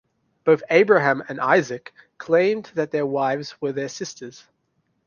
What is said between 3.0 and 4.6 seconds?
wives were their sisters.